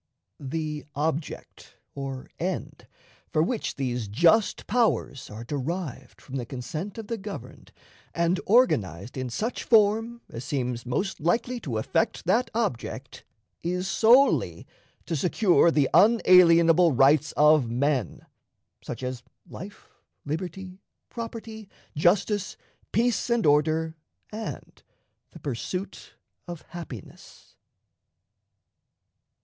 [0.39, 2.87] The object, or end,
[3.31, 7.71] for which these "just powers" are derived from the consent of the governed
[8.15, 13.23] and organized in such form as seems most likely to effect that object,
[13.61, 14.65] is solely
[15.05, 18.25] to secure the unalienable rights of men
[18.81, 19.87] such as life,
[20.25, 20.79] liberty,
[21.09, 22.57] property, justice,
[22.91, 23.93] peace and order,
[24.31, 24.81] and
[25.29, 26.13] the pursuit
[26.47, 27.55] of happiness.